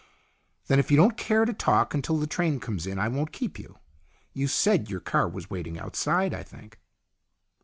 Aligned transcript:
"Then, 0.65 0.79
if 0.79 0.89
you 0.89 0.97
don't 0.97 1.15
care 1.15 1.45
to 1.45 1.53
talk 1.53 1.93
until 1.93 2.17
the 2.17 2.25
train 2.25 2.59
comes 2.59 2.87
in, 2.87 2.97
I 2.97 3.07
won't 3.07 3.31
keep 3.31 3.59
you. 3.59 3.77
You 4.33 4.47
said 4.47 4.89
your 4.89 4.99
car 4.99 5.29
was 5.29 5.51
waiting 5.51 5.77
outside, 5.77 6.33
I 6.33 6.41
think." 6.41 6.79